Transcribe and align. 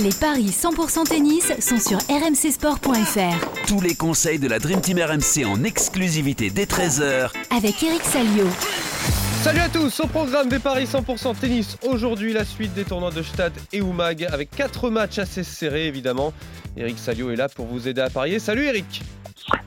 Les 0.00 0.10
paris 0.10 0.46
100% 0.46 1.04
tennis 1.04 1.52
sont 1.60 1.78
sur 1.78 1.98
rmcsport.fr. 2.08 3.66
Tous 3.68 3.80
les 3.80 3.94
conseils 3.94 4.40
de 4.40 4.48
la 4.48 4.58
Dream 4.58 4.80
Team 4.80 4.98
RMC 4.98 5.46
en 5.46 5.62
exclusivité 5.62 6.50
dès 6.50 6.64
13h 6.64 7.30
Avec 7.56 7.80
Eric 7.80 8.02
Salio. 8.02 8.44
Salut 9.44 9.60
à 9.60 9.68
tous, 9.68 10.00
au 10.00 10.08
programme 10.08 10.48
des 10.48 10.58
paris 10.58 10.86
100% 10.86 11.36
tennis. 11.38 11.78
Aujourd'hui, 11.86 12.32
la 12.32 12.44
suite 12.44 12.74
des 12.74 12.82
tournois 12.82 13.12
de 13.12 13.22
Stade 13.22 13.52
et 13.72 13.82
Oumag 13.82 14.24
avec 14.24 14.50
4 14.50 14.90
matchs 14.90 15.20
assez 15.20 15.44
serrés 15.44 15.86
évidemment. 15.86 16.32
Eric 16.76 16.98
Salio 16.98 17.30
est 17.30 17.36
là 17.36 17.48
pour 17.48 17.66
vous 17.66 17.86
aider 17.86 18.00
à 18.00 18.10
parier. 18.10 18.40
Salut 18.40 18.64
Eric 18.64 19.02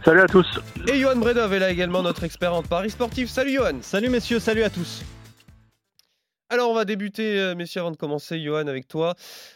Salut 0.03 0.21
à 0.21 0.27
tous 0.27 0.59
Et 0.89 0.99
Johan 0.99 1.15
Bredov 1.15 1.53
est 1.53 1.59
là 1.59 1.69
également, 1.69 2.03
notre 2.03 2.25
expert 2.25 2.53
en 2.53 2.63
paris 2.63 2.89
sportif. 2.89 3.29
Salut 3.29 3.53
Johan 3.53 3.77
Salut 3.81 4.09
messieurs, 4.09 4.39
salut 4.39 4.63
à 4.63 4.69
tous 4.69 5.03
alors 6.49 6.69
on 6.69 6.73
va 6.73 6.85
débuter, 6.85 7.39
euh, 7.39 7.55
messieurs, 7.55 7.81
avant 7.81 7.91
de 7.91 7.97
commencer, 7.97 8.41
Johan, 8.41 8.67
avec 8.67 8.87
toi, 8.87 9.15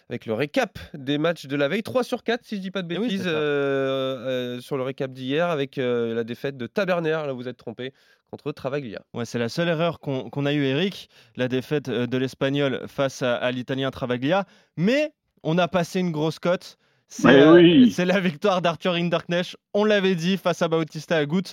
avec 0.09 0.25
le 0.25 0.33
récap 0.33 0.77
des 0.93 1.17
matchs 1.17 1.45
de 1.45 1.55
la 1.55 1.67
veille. 1.67 1.83
3 1.83 2.03
sur 2.03 2.23
4, 2.23 2.43
si 2.45 2.57
je 2.57 2.61
dis 2.61 2.71
pas 2.71 2.81
de 2.81 2.93
Eh 2.93 2.97
oui, 2.97 3.05
bêtises, 3.07 3.23
euh, 3.27 4.57
euh, 4.57 4.61
sur 4.61 4.77
le 4.77 4.83
récap 4.83 5.11
d'hier, 5.11 5.49
avec 5.49 5.77
euh, 5.77 6.13
la 6.13 6.23
défaite 6.23 6.57
de 6.57 6.67
Taberner, 6.67 7.11
là 7.25 7.33
vous 7.33 7.47
êtes 7.47 7.57
trompé, 7.57 7.93
contre 8.29 8.51
Travaglia. 8.51 9.01
Ouais, 9.13 9.25
c'est 9.25 9.39
la 9.39 9.49
seule 9.49 9.67
erreur 9.67 9.99
qu'on 9.99 10.45
a 10.45 10.53
eue, 10.53 10.63
Eric, 10.65 11.09
la 11.35 11.47
défaite 11.47 11.89
de 11.89 12.17
l'Espagnol 12.17 12.85
face 12.87 13.21
à, 13.21 13.35
à 13.35 13.51
l'Italien 13.51 13.91
Travaglia. 13.91 14.45
Mais 14.77 15.11
on 15.43 15.57
a 15.57 15.67
passé 15.67 15.99
une 15.99 16.11
grosse 16.11 16.39
cote. 16.39 16.77
C'est 17.13 17.27
euh, 17.27 17.55
oui. 17.55 17.93
la 17.97 18.21
victoire 18.21 18.61
d'Arthur 18.61 18.93
Hinderknecht. 18.93 19.57
On 19.73 19.83
l'avait 19.83 20.15
dit 20.15 20.37
face 20.37 20.61
à 20.61 20.69
Bautista 20.69 21.17
Agut. 21.17 21.43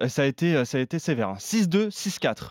Euh, 0.00 0.06
ça, 0.06 0.22
a 0.22 0.26
été, 0.26 0.64
ça 0.64 0.78
a 0.78 0.80
été 0.80 1.00
sévère. 1.00 1.30
hein. 1.30 1.36
6-2, 1.40 1.88
6-4. 1.90 2.50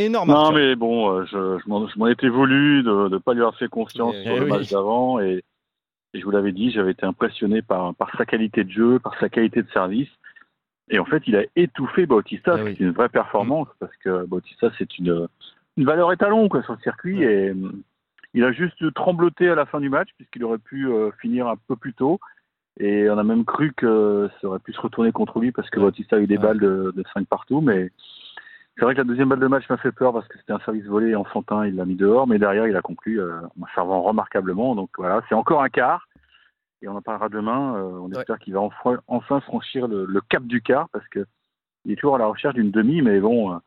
Énorme. 0.00 0.30
Non, 0.30 0.52
mais 0.52 0.74
bon, 0.76 1.10
euh, 1.10 1.24
je, 1.26 1.58
je 1.62 1.68
m'en 1.98 2.06
étais 2.08 2.28
voulu 2.28 2.82
de 2.82 3.08
ne 3.08 3.18
pas 3.18 3.32
lui 3.34 3.40
avoir 3.40 3.56
fait 3.56 3.68
confiance 3.68 4.14
Eh 4.18 4.24
sur 4.24 4.36
le 4.40 4.46
match 4.46 4.70
d'avant. 4.70 5.20
Et, 5.20 5.42
et 6.14 6.18
je 6.20 6.24
vous 6.24 6.30
l'avais 6.30 6.52
dit, 6.52 6.70
j'avais 6.70 6.92
été 6.92 7.04
impressionné 7.06 7.62
par, 7.62 7.94
par 7.94 8.10
sa 8.16 8.24
qualité 8.24 8.64
de 8.64 8.70
jeu, 8.70 8.98
par 8.98 9.18
sa 9.20 9.28
qualité 9.28 9.62
de 9.62 9.70
service. 9.70 10.08
Et 10.88 10.98
en 10.98 11.04
fait, 11.04 11.22
il 11.26 11.36
a 11.36 11.44
étouffé 11.54 12.06
Bautista. 12.06 12.56
Eh 12.58 12.62
oui. 12.62 12.74
C'est 12.76 12.84
une 12.84 12.90
vraie 12.92 13.08
performance 13.08 13.68
parce 13.78 13.94
que 13.98 14.24
Bautista, 14.26 14.70
c'est 14.78 14.98
une, 14.98 15.28
une 15.76 15.84
valeur 15.84 16.12
étalon 16.12 16.48
quoi, 16.48 16.62
sur 16.62 16.72
le 16.72 16.80
circuit. 16.80 17.22
Et 17.22 17.50
euh, 17.50 17.54
il 18.34 18.42
a 18.44 18.52
juste 18.52 18.92
trembloté 18.94 19.48
à 19.48 19.54
la 19.54 19.66
fin 19.66 19.80
du 19.80 19.88
match 19.88 20.08
puisqu'il 20.16 20.42
aurait 20.44 20.58
pu 20.58 20.88
euh, 20.88 21.10
finir 21.20 21.46
un 21.46 21.56
peu 21.68 21.76
plus 21.76 21.94
tôt. 21.94 22.18
Et 22.80 23.08
on 23.10 23.18
a 23.18 23.22
même 23.24 23.44
cru 23.44 23.72
que 23.76 24.30
ça 24.40 24.48
aurait 24.48 24.58
pu 24.58 24.72
se 24.72 24.80
retourner 24.80 25.12
contre 25.12 25.38
lui 25.38 25.52
parce 25.52 25.68
que. 25.70 25.78
Bautista 25.78 26.16
a 26.16 26.18
eu 26.20 26.26
des 26.26 26.38
Ouais. 26.38 26.42
balles 26.42 26.58
de, 26.60 26.92
de 26.96 27.04
5 27.14 27.26
partout. 27.28 27.60
Mais 27.60 27.90
c'est 28.80 28.86
vrai 28.86 28.94
que 28.94 29.00
la 29.00 29.04
deuxième 29.04 29.28
balle 29.28 29.40
de 29.40 29.46
match 29.46 29.68
m'a 29.68 29.76
fait 29.76 29.92
peur 29.92 30.14
parce 30.14 30.26
que 30.26 30.38
c'était 30.38 30.54
un 30.54 30.58
service 30.60 30.86
volé 30.86 31.14
enfantin, 31.14 31.66
il 31.66 31.76
l'a 31.76 31.84
mis 31.84 31.96
dehors, 31.96 32.26
mais 32.26 32.38
derrière 32.38 32.66
il 32.66 32.74
a 32.74 32.80
conclu 32.80 33.20
euh, 33.20 33.42
en 33.60 33.66
servant 33.74 34.00
remarquablement. 34.00 34.74
Donc 34.74 34.88
voilà, 34.96 35.20
c'est 35.28 35.34
encore 35.34 35.62
un 35.62 35.68
quart. 35.68 36.08
Et 36.80 36.88
on 36.88 36.96
en 36.96 37.02
parlera 37.02 37.28
demain. 37.28 37.74
euh, 37.76 37.98
on 38.00 38.08
Ouais. 38.10 38.18
espère 38.18 38.38
qu'il 38.38 38.54
va 38.54 38.60
enfin, 38.60 38.98
enfin 39.06 39.40
franchir 39.40 39.86
le, 39.86 40.06
le 40.06 40.20
cap 40.22 40.44
du 40.44 40.62
quart 40.62 40.88
parce 40.94 41.06
que 41.08 41.26
il 41.84 41.92
est 41.92 41.96
toujours 41.96 42.14
à 42.14 42.18
la 42.18 42.26
recherche 42.26 42.54
d'une 42.54 42.70
demi, 42.70 43.02
mais 43.02 43.20
bon, 43.20 43.52
euh, 43.52 43.58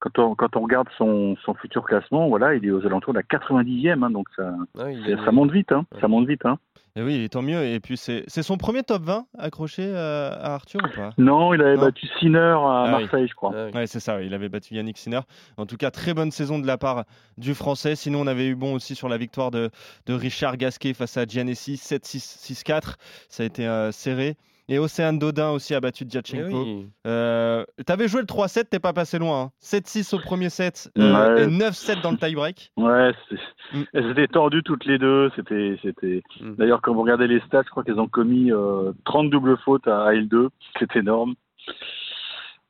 quand 0.00 0.18
on, 0.18 0.34
quand 0.34 0.56
on 0.56 0.60
regarde 0.62 0.88
son, 0.98 1.36
son 1.44 1.54
futur 1.54 1.84
classement, 1.84 2.28
voilà, 2.28 2.54
il 2.54 2.64
est 2.64 2.70
aux 2.70 2.84
alentours 2.86 3.12
de 3.14 3.18
la 3.18 3.22
90e, 3.38 4.02
hein, 4.02 4.10
donc 4.10 4.26
ça, 4.34 4.52
Ah, 4.78 4.86
ça 5.24 5.30
monte 5.32 5.52
vite, 5.52 5.70
hein, 5.72 5.84
Ouais. 5.94 6.00
ça 6.00 6.08
monte 6.08 6.26
vite. 6.26 6.44
Hein. 6.44 6.58
Et 6.96 7.02
oui, 7.02 7.28
tant 7.30 7.40
mieux. 7.42 7.62
Et 7.64 7.78
puis, 7.78 7.96
c'est 7.96 8.24
c'est 8.26 8.42
son 8.42 8.56
premier 8.56 8.82
top 8.82 9.02
20 9.02 9.26
accroché 9.38 9.84
euh, 9.86 10.30
à 10.32 10.54
Arthur 10.54 10.80
ou 10.84 10.96
pas? 10.96 11.10
Non, 11.18 11.54
il 11.54 11.62
avait 11.62 11.76
Non. 11.76 11.82
battu 11.82 12.08
Sinner 12.18 12.38
à 12.38 12.56
Ah 12.66 12.84
oui. 12.96 13.02
Marseille, 13.04 13.28
je 13.28 13.34
crois. 13.34 13.52
Ah 13.54 13.66
oui. 13.66 13.70
Ouais, 13.78 13.86
c'est 13.86 14.00
ça, 14.00 14.20
il 14.20 14.34
avait 14.34 14.48
battu 14.48 14.74
Yannick 14.74 14.98
Sinner. 14.98 15.20
En 15.56 15.66
tout 15.66 15.76
cas, 15.76 15.92
très 15.92 16.14
bonne 16.14 16.32
saison 16.32 16.58
de 16.58 16.66
la 16.66 16.78
part 16.78 17.04
du 17.38 17.54
Français. 17.54 17.94
Sinon, 17.94 18.22
on 18.22 18.26
avait 18.26 18.48
eu 18.48 18.56
bon 18.56 18.74
aussi 18.74 18.96
sur 18.96 19.08
la 19.08 19.18
victoire 19.18 19.52
de, 19.52 19.70
de 20.06 20.14
Richard 20.14 20.56
Gasquet 20.56 20.92
face 20.92 21.16
à 21.16 21.26
Giannessi, 21.26 21.74
7-6, 21.74 22.64
6-4. 22.64 22.94
Ça 23.28 23.44
a 23.44 23.46
été 23.46 23.68
euh, 23.68 23.92
serré. 23.92 24.34
Et 24.72 24.78
Océane 24.78 25.18
Dodin 25.18 25.50
aussi 25.50 25.74
a 25.74 25.80
battu 25.80 26.04
Eh 26.04 26.06
Diachenko. 26.06 26.62
oui. 26.62 26.88
Euh, 27.06 27.64
T'avais 27.86 28.06
joué 28.06 28.20
le 28.20 28.26
3-7, 28.26 28.66
t'es 28.70 28.78
pas 28.78 28.92
passé 28.92 29.18
loin. 29.18 29.42
hein. 29.42 29.50
7-6 29.60 30.14
au 30.14 30.20
premier 30.20 30.48
set 30.48 30.88
euh, 30.96 31.34
Ouais. 31.34 31.42
et 31.42 31.46
9-7 31.48 32.00
dans 32.02 32.12
le 32.12 32.16
tie-break. 32.16 32.70
Ouais, 32.76 33.10
Mm. 33.72 33.82
elles 33.92 34.10
étaient 34.10 34.28
tordues 34.28 34.62
toutes 34.62 34.84
les 34.84 34.98
deux. 34.98 35.30
C'était, 35.34 35.76
c'était. 35.82 36.22
Mm. 36.40 36.54
D'ailleurs, 36.54 36.80
quand 36.82 36.94
vous 36.94 37.02
regardez 37.02 37.26
les 37.26 37.40
stats, 37.40 37.62
je 37.64 37.70
crois 37.70 37.82
qu'elles 37.84 37.98
ont 38.00 38.08
commis 38.08 38.52
euh, 38.52 38.92
30 39.04 39.28
doubles 39.30 39.56
fautes 39.64 39.86
à 39.88 40.12
L2. 40.12 40.48
C'est 40.78 40.94
énorme. 40.96 41.34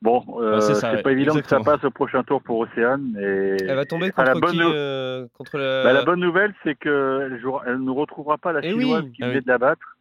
Bon, 0.02 0.24
euh, 0.40 0.54
Ouais, 0.54 0.60
c'est 0.62 0.90
ouais, 0.90 1.02
pas 1.02 1.12
évident 1.12 1.34
que 1.38 1.46
ça 1.46 1.60
passe 1.60 1.84
au 1.84 1.90
prochain 1.90 2.22
tour 2.22 2.40
pour 2.42 2.60
Océane. 2.60 3.14
Et 3.20 3.56
Elle 3.62 3.76
va 3.76 3.84
tomber 3.84 4.10
Ah, 4.16 4.24
la 4.24 4.32
contre 4.32 4.46
bonne 4.46 4.56
qui 4.56 4.58
nou- 4.58 4.72
euh, 4.72 5.26
Contre 5.36 5.58
la... 5.58 5.84
Bah, 5.84 5.92
la 5.92 6.02
bonne 6.04 6.20
nouvelle, 6.20 6.54
c'est 6.64 6.74
qu'elle 6.76 7.38
jouera- 7.42 7.62
elle 7.66 7.80
ne 7.84 7.90
retrouvera 7.90 8.38
pas 8.38 8.52
la 8.52 8.60
Eh 8.64 8.70
chinoise 8.70 9.04
oui. 9.04 9.12
qui 9.12 9.22
Ah 9.22 9.26
venait 9.26 9.38
oui. 9.40 9.44
de 9.44 9.48
la 9.50 9.58
battre, 9.58 9.98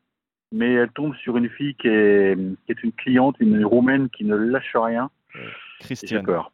mais 0.52 0.74
elle 0.74 0.90
tombe 0.92 1.16
sur 1.16 1.38
une 1.38 1.50
fille 1.50 1.76
qui 1.76 1.88
est, 1.88 2.36
qui 2.66 2.72
est 2.72 2.84
une 2.84 2.92
cliente, 2.94 3.36
une 3.40 3.64
roumaine 3.66 4.10
qui 4.10 4.24
ne 4.26 4.36
lâche 4.36 4.76
rien. 4.76 5.10
J'ai 5.34 5.40
Christiane. 5.82 6.26
peur. 6.26 6.52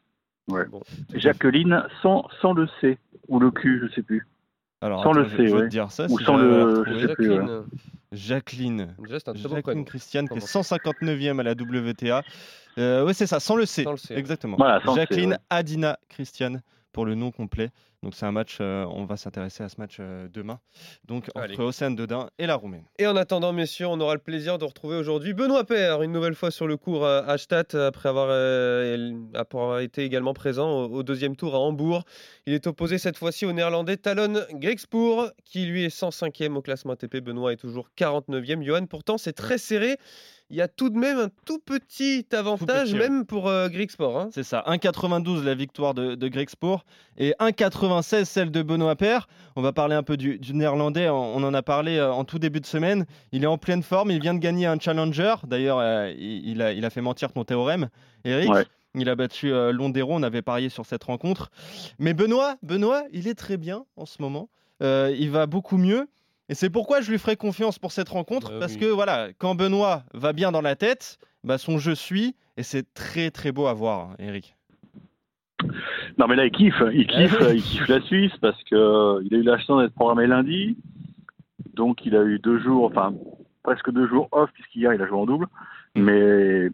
Ouais. 0.47 0.65
Bon. 0.65 0.81
Jacqueline, 1.13 1.83
sans, 2.01 2.27
sans 2.41 2.53
le 2.53 2.67
C 2.81 2.97
ou 3.27 3.39
le 3.39 3.51
Q, 3.51 3.81
je 3.87 3.93
sais 3.95 4.03
plus. 4.03 4.27
Alors, 4.81 5.01
Sans 5.01 5.13
le 5.13 5.21
attends, 5.21 5.29
C, 5.31 5.35
je 5.37 5.41
vais 5.43 5.53
ouais. 5.53 5.61
te 5.63 5.67
dire 5.69 5.91
ça. 5.91 6.05
Ou 6.09 6.19
si 6.19 6.25
sans 6.25 6.37
le- 6.37 6.83
je 6.85 7.07
sais 7.07 7.15
plus, 7.15 7.29
Jacqueline. 7.31 7.63
Jacqueline. 8.11 8.81
Un. 8.97 9.83
Christiane, 9.83 10.27
qui 10.27 10.33
est 10.37 10.39
Comment 10.39 10.45
159e 10.63 11.39
à 11.39 11.43
la 11.43 11.53
WTA. 11.53 12.21
Euh, 12.77 13.05
oui, 13.05 13.13
c'est 13.13 13.25
ça, 13.25 13.39
sans 13.39 13.55
le 13.55 13.65
C. 13.65 13.83
Sans 13.83 13.91
le 13.91 13.97
C, 13.97 14.13
ouais. 14.13 14.19
Exactement. 14.19 14.57
Voilà, 14.57 14.81
sans 14.81 14.91
le 14.93 15.01
C, 15.01 15.01
Jacqueline 15.01 15.31
ouais. 15.31 15.37
Adina 15.49 15.97
Christiane 16.09 16.61
pour 16.91 17.05
le 17.05 17.15
nom 17.15 17.31
complet. 17.31 17.69
Donc 18.05 18.13
c'est 18.13 18.27
un 18.27 18.31
match, 18.31 18.59
euh, 18.61 18.85
on 18.91 19.05
va 19.05 19.17
s'intéresser 19.17 19.63
à 19.63 19.69
ce 19.69 19.77
match 19.79 19.97
euh, 19.99 20.27
demain. 20.31 20.59
Donc 21.05 21.31
entre 21.33 21.45
Allez. 21.45 21.59
Océane 21.59 21.95
Dodin 21.95 22.29
et 22.37 22.45
la 22.45 22.53
Roumaine. 22.53 22.83
Et 22.99 23.07
en 23.07 23.15
attendant, 23.15 23.51
messieurs, 23.51 23.87
on 23.87 23.99
aura 23.99 24.13
le 24.13 24.19
plaisir 24.19 24.59
de 24.59 24.63
retrouver 24.63 24.95
aujourd'hui 24.95 25.33
Benoît 25.33 25.63
Père, 25.63 26.03
une 26.03 26.11
nouvelle 26.11 26.35
fois 26.35 26.51
sur 26.51 26.67
le 26.67 26.77
cours 26.77 27.03
à 27.07 27.25
à 27.25 27.39
Stade, 27.39 27.73
après 27.73 28.09
avoir, 28.09 28.27
euh, 28.29 29.11
après 29.33 29.57
avoir 29.57 29.79
été 29.79 30.03
également 30.03 30.35
présent 30.35 30.69
au, 30.69 30.97
au 30.97 31.01
deuxième 31.01 31.35
tour 31.35 31.55
à 31.55 31.57
Hambourg. 31.57 32.03
Il 32.45 32.53
est 32.53 32.67
opposé 32.67 32.99
cette 32.99 33.17
fois-ci 33.17 33.47
au 33.47 33.53
néerlandais 33.53 33.97
Talon 33.97 34.45
Griekspoor, 34.51 35.31
qui 35.43 35.65
lui 35.65 35.83
est 35.83 35.87
105e 35.87 36.53
au 36.53 36.61
classement 36.61 36.93
ATP. 36.93 37.21
Benoît 37.21 37.53
est 37.53 37.57
toujours 37.57 37.89
49e. 37.97 38.61
Johan, 38.61 38.85
pourtant, 38.85 39.17
c'est 39.17 39.33
très 39.33 39.57
serré. 39.57 39.97
Il 40.51 40.57
y 40.57 40.61
a 40.61 40.67
tout 40.67 40.89
de 40.91 40.97
même 40.97 41.17
un 41.17 41.29
tout 41.45 41.57
petit 41.57 42.25
avantage, 42.31 42.89
petit, 42.89 42.93
ouais. 42.99 43.09
même 43.09 43.25
pour 43.25 43.47
euh, 43.47 43.67
Griekspoor. 43.67 44.19
hein. 44.19 44.29
C'est 44.31 44.43
ça, 44.43 44.63
1,92 44.67 45.43
la 45.43 45.55
victoire 45.55 45.95
de, 45.95 46.13
de 46.13 46.27
Greg 46.27 46.49
Spoor 46.49 46.85
et 47.17 47.33
1,96 47.39 48.25
celle 48.25 48.51
de 48.51 48.61
Benoît 48.61 48.95
Paire. 48.95 49.27
On 49.55 49.63
va 49.63 49.73
parler 49.73 49.95
un 49.95 50.03
peu 50.03 50.17
du, 50.17 50.37
du 50.37 50.53
néerlandais, 50.53 51.09
on, 51.09 51.35
on 51.37 51.43
en 51.43 51.53
a 51.53 51.63
parlé 51.63 51.97
euh, 51.97 52.11
en 52.13 52.25
tout 52.25 52.37
début 52.37 52.61
de 52.61 52.65
semaine. 52.67 53.05
Il 53.31 53.43
est 53.43 53.47
en 53.47 53.57
pleine 53.57 53.81
forme, 53.81 54.11
il 54.11 54.21
vient 54.21 54.35
de 54.35 54.39
gagner 54.39 54.67
un 54.67 54.77
challenger. 54.79 55.33
D'ailleurs, 55.47 55.79
euh, 55.79 56.13
il, 56.15 56.47
il 56.49 56.61
a, 56.61 56.73
il 56.73 56.85
a 56.85 56.89
fait 56.91 57.01
mentir 57.01 57.31
ton 57.33 57.43
théorème, 57.43 57.89
Eric. 58.23 58.51
Ouais. 58.51 58.65
Il 58.97 59.09
a 59.09 59.15
battu 59.15 59.51
euh, 59.51 59.71
Londero, 59.73 60.13
on 60.13 60.23
avait 60.23 60.41
parié 60.43 60.69
sur 60.69 60.85
cette 60.85 61.03
rencontre. 61.03 61.49
Mais 61.99 62.13
Benoît, 62.13 62.55
Benoît, 62.61 63.03
il 63.11 63.27
est 63.27 63.35
très 63.35 63.57
bien 63.57 63.85
en 63.97 64.05
ce 64.05 64.21
moment. 64.21 64.47
Euh, 64.83 65.13
il 65.17 65.31
va 65.31 65.47
beaucoup 65.47 65.77
mieux. 65.77 66.07
Et 66.49 66.53
c'est 66.53 66.69
pourquoi 66.69 67.01
je 67.01 67.11
lui 67.11 67.17
ferai 67.17 67.35
confiance 67.35 67.79
pour 67.79 67.91
cette 67.91 68.09
rencontre. 68.09 68.51
Euh, 68.51 68.59
parce 68.59 68.73
oui. 68.73 68.81
que 68.81 68.85
voilà, 68.85 69.29
quand 69.37 69.55
Benoît 69.55 70.03
va 70.13 70.33
bien 70.33 70.51
dans 70.51 70.61
la 70.61 70.75
tête, 70.75 71.17
bah, 71.43 71.57
son 71.57 71.77
jeu 71.77 71.95
suit. 71.95 72.35
Et 72.57 72.63
c'est 72.63 72.93
très 72.93 73.31
très 73.31 73.51
beau 73.51 73.67
à 73.67 73.73
voir, 73.73 74.11
hein, 74.11 74.15
Eric. 74.19 74.55
Non, 76.17 76.27
mais 76.27 76.35
là, 76.35 76.45
il 76.45 76.51
kiffe. 76.51 76.81
Il 76.93 77.07
kiffe, 77.07 77.35
Ah 77.41 77.47
oui. 77.49 77.57
il 77.57 77.63
kiffe 77.63 77.87
la 77.87 78.01
Suisse 78.01 78.31
parce 78.39 78.61
que 78.63 78.75
euh, 78.75 79.21
il 79.25 79.35
a 79.35 79.37
eu 79.39 79.43
la 79.43 79.57
chance 79.59 79.81
d'être 79.81 79.93
programmé 79.95 80.27
lundi. 80.27 80.77
Donc, 81.73 82.05
il 82.05 82.15
a 82.15 82.23
eu 82.23 82.39
deux 82.39 82.59
jours, 82.59 82.85
enfin, 82.85 83.13
presque 83.63 83.91
deux 83.91 84.07
jours 84.07 84.29
off, 84.31 84.49
puisqu'hier, 84.53 84.93
il 84.93 85.01
a 85.01 85.07
joué 85.07 85.17
en 85.17 85.25
double. 85.25 85.47
Mm. 85.95 86.01
Mais 86.01 86.69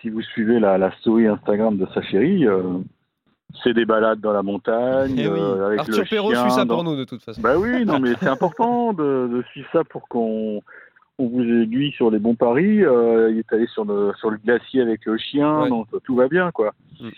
si 0.00 0.10
vous 0.10 0.22
suivez 0.22 0.58
la, 0.58 0.78
la 0.78 0.90
story 0.98 1.28
Instagram 1.28 1.76
de 1.78 1.86
sa 1.94 2.02
chérie, 2.02 2.46
euh, 2.46 2.78
c'est 3.62 3.74
des 3.74 3.84
balades 3.84 4.20
dans 4.20 4.32
la 4.32 4.42
montagne. 4.42 5.14
Eh 5.18 5.28
oui. 5.28 5.38
euh, 5.40 5.66
avec 5.68 5.80
Arthur 5.80 6.04
Perrault 6.08 6.34
suit 6.34 6.50
ça 6.50 6.64
dans- 6.64 6.76
pour 6.76 6.84
nous, 6.84 6.96
de 6.96 7.04
toute 7.04 7.22
façon. 7.22 7.40
Bah 7.40 7.58
oui, 7.58 7.84
non, 7.84 7.98
mais 8.00 8.12
c'est 8.20 8.28
important 8.28 8.92
de, 8.92 9.28
de 9.32 9.42
suivre 9.50 9.68
ça 9.72 9.84
pour 9.84 10.08
qu'on 10.08 10.60
on 11.18 11.26
vous 11.28 11.42
aiguille 11.42 11.92
sur 11.92 12.10
les 12.10 12.18
bons 12.18 12.34
paris. 12.34 12.82
Euh, 12.82 13.30
il 13.30 13.38
est 13.38 13.52
allé 13.52 13.66
sur 13.68 13.84
le, 13.84 14.12
sur 14.18 14.30
le 14.30 14.38
glacier 14.38 14.80
avec 14.80 15.04
le 15.04 15.16
chien, 15.18 15.62
Ouais. 15.62 15.68
donc 15.68 15.86
tout 16.04 16.16
va 16.16 16.28
bien, 16.28 16.50
quoi. 16.50 16.72
Mm. 17.00 17.08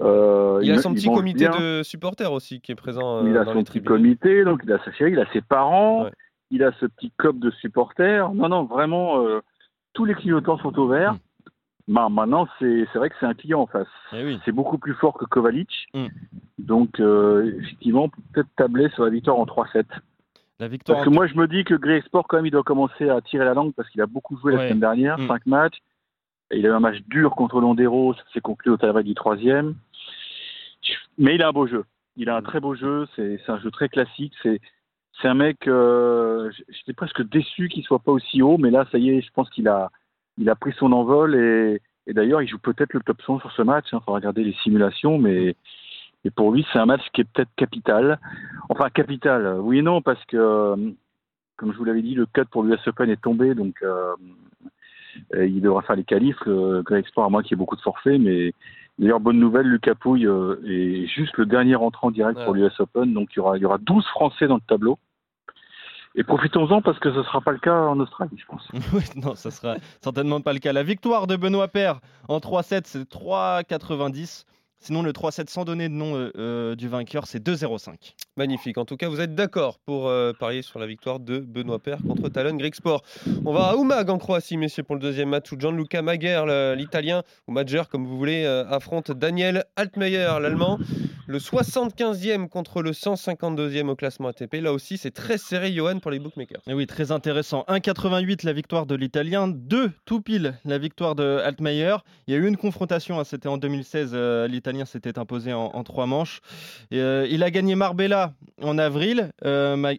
Euh, 0.00 0.58
Il 0.62 0.72
a 0.72 0.78
son 0.78 0.90
il 0.92 0.96
petit 0.96 1.06
comité 1.08 1.48
bien. 1.48 1.58
de 1.60 1.82
supporters 1.82 2.32
aussi 2.32 2.60
qui 2.60 2.72
est 2.72 2.76
présent 2.76 3.18
euh, 3.18 3.28
Il 3.28 3.36
a 3.36 3.44
dans 3.44 3.52
son 3.52 3.58
les 3.58 3.64
petit 3.64 3.82
comité, 3.82 4.44
donc 4.44 4.62
il 4.64 4.72
a 4.72 4.82
sa 4.84 4.90
chérie, 4.92 5.12
il 5.12 5.20
a 5.20 5.26
ses 5.32 5.42
parents, 5.42 6.04
Ouais. 6.04 6.10
il 6.50 6.64
a 6.64 6.72
ce 6.80 6.86
petit 6.86 7.12
cop 7.18 7.38
de 7.38 7.50
supporters. 7.60 8.32
Non, 8.34 8.48
non, 8.48 8.64
vraiment, 8.64 9.22
tous 9.92 10.04
les 10.06 10.14
clignotants 10.14 10.58
sont 10.58 10.76
au 10.78 10.88
vert. 10.88 11.12
Mm. 11.14 11.18
Bah, 11.88 12.08
maintenant, 12.08 12.46
c'est 12.58 12.84
vrai 12.94 13.10
que 13.10 13.16
c'est 13.18 13.26
un 13.26 13.34
client 13.34 13.60
en 13.60 13.66
face. 13.66 13.88
Eh 14.12 14.24
oui. 14.24 14.38
C'est 14.44 14.52
beaucoup 14.52 14.78
plus 14.78 14.94
fort 14.94 15.14
que 15.14 15.24
Kovacic. 15.24 15.88
Mm. 15.94 16.06
Donc, 16.58 17.00
euh, 17.00 17.52
effectivement, 17.58 18.08
peut-être 18.32 18.48
tabler 18.56 18.88
sur 18.90 19.04
la 19.04 19.10
victoire 19.10 19.38
en 19.38 19.46
3-7. 19.46 19.84
La 20.60 20.68
victoire. 20.68 20.98
Parce 20.98 21.08
que 21.08 21.12
moi, 21.14 21.26
je 21.26 21.34
me 21.34 21.48
dis 21.48 21.64
que 21.64 21.74
Grey 21.74 22.00
Sport, 22.02 22.28
quand 22.28 22.36
même, 22.36 22.46
il 22.46 22.52
doit 22.52 22.62
commencer 22.62 23.08
à 23.08 23.20
tirer 23.20 23.44
la 23.44 23.54
langue 23.54 23.72
parce 23.74 23.88
qu'il 23.90 24.00
a 24.00 24.06
beaucoup 24.06 24.36
joué 24.38 24.52
la 24.54 24.60
semaine 24.66 24.80
dernière, 24.80 25.18
Mm. 25.18 25.26
5 25.26 25.46
matchs. 25.46 25.78
Et 26.52 26.58
il 26.58 26.66
a 26.66 26.68
eu 26.68 26.72
un 26.72 26.80
match 26.80 26.98
dur 27.08 27.34
contre 27.34 27.60
Londero, 27.60 28.14
ça 28.14 28.22
s'est 28.32 28.40
conclu 28.40 28.70
au 28.70 28.76
travail 28.76 29.04
du 29.04 29.14
troisième. 29.14 29.74
Mais 31.18 31.34
il 31.34 31.42
a 31.42 31.48
un 31.48 31.52
beau 31.52 31.66
jeu. 31.66 31.84
Il 32.16 32.28
a 32.28 32.36
un 32.36 32.40
Mm. 32.40 32.44
très 32.44 32.60
beau 32.60 32.74
jeu, 32.74 33.06
c'est 33.16 33.40
un 33.48 33.58
jeu 33.58 33.70
très 33.70 33.88
classique. 33.88 34.34
C'est 34.42 34.60
c'est 35.20 35.28
un 35.28 35.34
mec, 35.34 35.68
euh, 35.68 36.50
j'étais 36.70 36.94
presque 36.94 37.22
déçu 37.28 37.68
qu'il 37.68 37.84
soit 37.84 37.98
pas 37.98 38.12
aussi 38.12 38.40
haut, 38.40 38.56
mais 38.56 38.70
là, 38.70 38.86
ça 38.90 38.98
y 38.98 39.10
est, 39.10 39.20
je 39.20 39.30
pense 39.32 39.48
qu'il 39.50 39.68
a, 39.68 39.90
il 40.38 40.48
a 40.50 40.54
pris 40.54 40.72
son 40.78 40.92
envol 40.92 41.34
et, 41.34 41.80
et 42.06 42.12
d'ailleurs, 42.12 42.42
il 42.42 42.48
joue 42.48 42.58
peut-être 42.58 42.92
le 42.92 43.00
top 43.00 43.20
100 43.22 43.40
sur 43.40 43.52
ce 43.52 43.62
match. 43.62 43.86
Il 43.92 43.96
hein, 43.96 44.02
faut 44.04 44.12
regarder 44.12 44.44
les 44.44 44.54
simulations, 44.62 45.18
mais 45.18 45.56
et 46.24 46.30
pour 46.30 46.52
lui, 46.52 46.64
c'est 46.72 46.78
un 46.78 46.86
match 46.86 47.02
qui 47.12 47.22
est 47.22 47.24
peut-être 47.32 47.50
capital. 47.56 48.18
Enfin, 48.68 48.88
capital, 48.90 49.58
oui 49.60 49.78
et 49.78 49.82
non, 49.82 50.02
parce 50.02 50.24
que, 50.26 50.74
comme 51.56 51.72
je 51.72 51.78
vous 51.78 51.84
l'avais 51.84 52.02
dit, 52.02 52.14
le 52.14 52.26
cut 52.26 52.44
pour 52.50 52.62
l'US 52.62 52.78
Open 52.86 53.10
est 53.10 53.20
tombé, 53.20 53.54
donc 53.54 53.82
euh, 53.82 54.14
il 55.34 55.60
devra 55.60 55.82
faire 55.82 55.96
les 55.96 56.04
qualifs. 56.04 56.38
Greg 56.46 57.06
Sport, 57.06 57.24
à 57.24 57.28
moi, 57.28 57.42
qui 57.42 57.54
a 57.54 57.56
beaucoup 57.56 57.76
de 57.76 57.80
forfaits, 57.80 58.20
mais 58.20 58.52
d'ailleurs, 58.98 59.20
bonne 59.20 59.40
nouvelle, 59.40 59.66
Lucas 59.66 59.96
Pouille 59.96 60.26
euh, 60.26 60.56
est 60.64 61.06
juste 61.06 61.36
le 61.38 61.46
dernier 61.46 61.74
entrant 61.74 62.10
direct 62.12 62.42
pour 62.44 62.54
l'US 62.54 62.78
Open, 62.78 63.12
donc 63.12 63.30
il 63.32 63.38
y, 63.38 63.40
aura, 63.40 63.56
il 63.56 63.62
y 63.62 63.66
aura 63.66 63.78
12 63.78 64.06
Français 64.06 64.46
dans 64.46 64.56
le 64.56 64.60
tableau. 64.66 64.98
Et 66.14 66.24
profitons-en 66.24 66.82
parce 66.82 66.98
que 66.98 67.10
ce 67.10 67.18
ne 67.18 67.22
sera 67.22 67.40
pas 67.40 67.52
le 67.52 67.58
cas 67.58 67.74
en 67.74 67.98
Australie, 68.00 68.36
je 68.38 68.46
pense. 68.46 68.68
oui, 68.92 69.02
non, 69.16 69.34
ce 69.34 69.50
sera 69.50 69.76
certainement 70.02 70.40
pas 70.40 70.52
le 70.52 70.58
cas. 70.58 70.72
La 70.72 70.82
victoire 70.82 71.26
de 71.26 71.36
Benoît 71.36 71.68
Paire 71.68 72.00
en 72.28 72.38
3-7, 72.38 72.82
c'est 72.84 73.10
3,90. 73.10 74.44
Sinon, 74.78 75.02
le 75.02 75.12
3-7 75.12 75.48
sans 75.48 75.64
donner 75.64 75.88
de 75.88 75.94
nom 75.94 76.16
euh, 76.16 76.32
euh, 76.36 76.74
du 76.74 76.88
vainqueur, 76.88 77.26
c'est 77.26 77.38
2-0-5. 77.38 78.14
Magnifique. 78.36 78.78
En 78.78 78.84
tout 78.86 78.96
cas, 78.96 79.08
vous 79.08 79.20
êtes 79.20 79.34
d'accord 79.34 79.78
pour 79.84 80.08
euh, 80.08 80.32
parier 80.32 80.62
sur 80.62 80.78
la 80.78 80.86
victoire 80.86 81.20
de 81.20 81.38
Benoît 81.38 81.78
Paire 81.78 81.98
contre 82.06 82.30
Talon 82.30 82.56
Greek 82.56 82.74
Sport. 82.74 83.02
On 83.44 83.52
va 83.52 83.70
à 83.70 83.74
Umag 83.74 84.08
en 84.08 84.18
Croatie, 84.18 84.56
messieurs, 84.56 84.84
pour 84.84 84.94
le 84.94 85.02
deuxième 85.02 85.28
match 85.28 85.52
où 85.52 85.56
Gianluca 85.58 86.00
Maguer, 86.00 86.74
l'italien, 86.76 87.22
ou 87.46 87.52
Mager, 87.52 87.82
comme 87.90 88.06
vous 88.06 88.16
voulez, 88.16 88.46
affronte 88.46 89.12
Daniel 89.12 89.64
Altmaier, 89.76 90.38
l'allemand. 90.40 90.78
Le 91.28 91.38
75e 91.38 92.48
contre 92.48 92.82
le 92.82 92.90
152e 92.90 93.88
au 93.88 93.96
classement 93.96 94.28
ATP. 94.28 94.56
Là 94.60 94.72
aussi, 94.72 94.98
c'est 94.98 95.12
très 95.12 95.38
serré, 95.38 95.72
Johan, 95.72 95.98
pour 96.00 96.10
les 96.10 96.18
bookmakers. 96.18 96.60
Et 96.66 96.74
oui, 96.74 96.86
très 96.86 97.12
intéressant. 97.12 97.64
1,88 97.68 98.44
la 98.44 98.52
victoire 98.52 98.86
de 98.86 98.94
l'italien, 98.94 99.48
2 99.48 99.92
tout 100.04 100.20
pile 100.20 100.58
la 100.64 100.78
victoire 100.78 101.14
de 101.14 101.40
Altmaier. 101.44 101.96
Il 102.26 102.34
y 102.34 102.36
a 102.36 102.40
eu 102.40 102.46
une 102.46 102.56
confrontation, 102.56 103.20
hein, 103.20 103.24
c'était 103.24 103.48
en 103.48 103.56
2016, 103.56 104.14
l'italien 104.48 104.84
s'était 104.84 105.18
imposé 105.18 105.52
en, 105.52 105.82
trois 105.84 106.06
manches. 106.06 106.40
Euh, 106.92 107.26
il 107.30 107.42
a 107.42 107.50
gagné 107.50 107.76
Marbella 107.76 108.21
en 108.60 108.78
avril, 108.78 109.30
euh, 109.44 109.94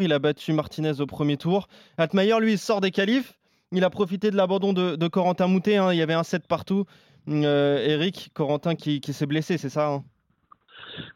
il 0.00 0.12
a 0.12 0.18
battu 0.18 0.52
Martinez 0.52 1.00
au 1.00 1.06
premier 1.06 1.36
tour. 1.36 1.68
Altmaier, 1.98 2.40
lui, 2.40 2.58
sort 2.58 2.80
des 2.80 2.90
qualifs. 2.90 3.38
Il 3.72 3.84
a 3.84 3.90
profité 3.90 4.30
de 4.30 4.36
l'abandon 4.36 4.72
de, 4.72 5.08
Corentin 5.08 5.46
Moutet. 5.46 5.76
Hein. 5.76 5.92
Il 5.92 5.98
y 5.98 6.02
avait 6.02 6.14
un 6.14 6.22
set 6.22 6.46
partout. 6.46 6.84
Euh, 7.28 7.78
Eric, 7.78 8.30
Corentin 8.34 8.74
qui, 8.74 9.00
s'est 9.00 9.26
blessé, 9.26 9.58
c'est 9.58 9.70
ça 9.70 9.88
hein? 9.88 10.04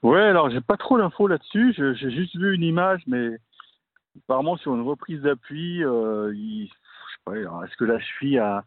Ouais, 0.03 0.23
alors 0.23 0.49
j'ai 0.49 0.61
pas 0.63 0.77
trop 0.77 0.97
l'info 0.97 1.27
là-dessus. 1.27 1.75
J'ai 1.77 2.11
juste 2.11 2.37
vu 2.37 2.55
une 2.55 2.63
image, 2.63 3.03
mais 3.07 3.37
apparemment 4.25 4.57
sur 4.57 4.75
une 4.75 4.83
reprise 4.83 5.21
d'appui, 5.21 5.81
il... 5.81 6.71
est-ce 7.29 7.77
que 7.77 7.85
la 7.85 7.99
cheville 7.99 8.39
a, 8.39 8.65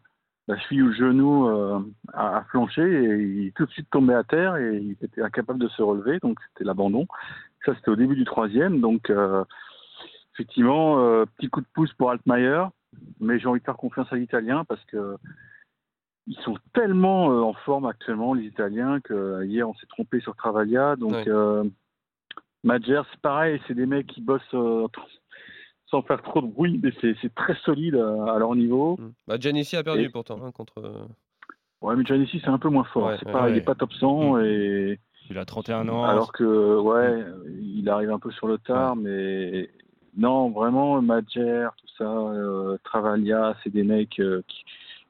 la 0.50 0.58
cheville 0.58 0.82
ou 0.82 0.88
le 0.88 0.94
genou 0.94 1.48
euh, 1.48 1.80
a, 2.12 2.44
flanché 2.50 2.82
et 2.82 3.22
il 3.22 3.46
est 3.46 3.56
tout 3.56 3.66
de 3.66 3.70
suite 3.70 3.88
tombé 3.90 4.14
à 4.14 4.24
terre 4.24 4.56
et 4.56 4.78
il 4.78 4.96
était 5.00 5.22
incapable 5.22 5.60
de 5.60 5.68
se 5.68 5.80
relever, 5.80 6.18
donc 6.20 6.38
c'était 6.48 6.64
l'abandon. 6.64 7.06
Ça, 7.64 7.74
c'était 7.74 7.90
au 7.90 7.96
début 7.96 8.16
du 8.16 8.24
troisième, 8.24 8.80
donc 8.80 9.10
euh, 9.10 9.44
effectivement, 10.34 11.00
euh, 11.00 11.24
petit 11.36 11.48
coup 11.48 11.60
de 11.60 11.66
pouce 11.74 11.92
pour 11.94 12.10
Altmaier, 12.10 12.64
mais 13.20 13.38
j'ai 13.38 13.46
envie 13.46 13.60
de 13.60 13.64
faire 13.64 13.76
confiance 13.76 14.10
à 14.12 14.16
l'Italien 14.16 14.64
parce 14.64 14.84
que 14.86 15.16
ils 16.26 16.38
sont 16.38 16.56
tellement 16.74 17.26
en 17.26 17.52
forme 17.52 17.86
actuellement, 17.86 18.34
les 18.34 18.44
Italiens, 18.44 19.00
que 19.00 19.44
hier 19.44 19.68
on 19.68 19.74
s'est 19.74 19.86
trompé 19.86 20.20
sur 20.20 20.36
Travaglia, 20.36 20.96
donc 20.96 21.12
ouais. 21.12 21.70
Madger, 22.62 23.02
c'est 23.10 23.20
pareil, 23.20 23.60
c'est 23.66 23.74
des 23.74 23.86
mecs 23.86 24.06
qui 24.06 24.20
bossent 24.20 24.54
sans 25.90 26.02
faire 26.02 26.22
trop 26.22 26.40
de 26.40 26.46
bruit, 26.46 26.80
mais 26.82 26.92
c'est 27.00 27.34
très 27.34 27.54
solide 27.64 27.96
à, 27.96 28.38
leur 28.38 28.54
niveau. 28.54 28.96
Mm. 28.98 29.12
Bah, 29.26 29.34
a 29.34 29.82
perdu 29.82 30.10
pourtant 30.10 30.38
hein, 30.42 30.52
contre. 30.52 30.78
Euh, 30.78 31.04
ouais, 31.82 31.96
mais 31.96 32.04
Giannissi 32.04 32.40
c'est 32.40 32.50
un 32.50 32.58
peu 32.58 32.68
moins 32.68 32.84
fort. 32.84 33.12
Il 33.12 33.54
n'est 33.54 33.60
pas 33.60 33.74
top 33.74 33.92
100 33.92 34.34
mm. 34.34 34.44
et. 34.44 34.98
Il 35.30 35.38
a 35.38 35.44
31 35.44 35.88
ans. 35.88 36.04
Alors 36.04 36.32
que, 36.32 36.78
ouais, 36.78 37.24
il 37.60 37.88
arrive 37.88 38.10
un 38.10 38.18
peu 38.18 38.30
sur 38.32 38.48
le 38.48 38.58
tard, 38.58 38.96
mais 38.96 39.70
non, 40.16 40.50
vraiment, 40.50 41.00
Madjer, 41.00 41.68
tout 41.76 41.86
ça, 41.96 42.10
euh, 42.10 42.76
Travaglia, 42.82 43.56
c'est 43.62 43.70
des 43.70 43.84
mecs 43.84 44.18
euh, 44.18 44.42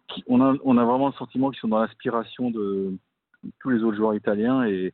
qui, 0.08 0.22
on, 0.28 0.40
a, 0.42 0.54
on 0.62 0.76
a 0.76 0.84
vraiment 0.84 1.08
le 1.08 1.14
sentiment 1.14 1.50
qu'ils 1.50 1.60
sont 1.60 1.68
dans 1.68 1.80
l'inspiration 1.80 2.50
de 2.50 2.92
tous 3.60 3.70
les 3.70 3.82
autres 3.82 3.96
joueurs 3.96 4.14
italiens 4.14 4.64
et, 4.64 4.92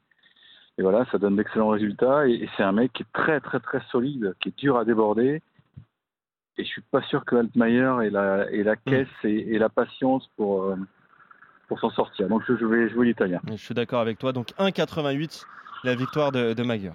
et 0.78 0.82
voilà, 0.82 1.04
ça 1.10 1.18
donne 1.18 1.36
d'excellents 1.36 1.70
résultats. 1.70 2.28
Et, 2.28 2.34
et 2.34 2.48
c'est 2.56 2.62
un 2.62 2.72
mec 2.72 2.92
qui 2.92 3.02
est 3.02 3.12
très, 3.12 3.40
très, 3.40 3.58
très 3.58 3.80
solide, 3.90 4.34
qui 4.40 4.50
est 4.50 4.58
dur 4.58 4.76
à 4.76 4.84
déborder 4.84 5.42
et 6.58 6.64
je 6.64 6.68
suis 6.68 6.82
pas 6.82 7.02
sûr 7.02 7.24
que 7.24 7.36
Altmaier 7.36 8.04
ait 8.04 8.10
la, 8.10 8.50
ait 8.50 8.62
la 8.62 8.74
hmm. 8.74 8.90
caisse 8.90 9.24
et, 9.24 9.58
la 9.58 9.68
patience 9.68 10.28
pour, 10.36 10.64
euh, 10.64 10.76
pour 11.68 11.80
s'en 11.80 11.90
sortir. 11.90 12.28
Donc 12.28 12.42
je 12.46 12.52
vais 12.64 12.88
jouer 12.90 13.06
l'italien. 13.06 13.40
Je 13.48 13.56
suis 13.56 13.74
d'accord 13.74 14.00
avec 14.00 14.18
toi. 14.18 14.32
Donc 14.32 14.48
1,88 14.58 15.44
la 15.84 15.94
victoire 15.94 16.32
de, 16.32 16.52
de 16.52 16.62
Maguire. 16.62 16.94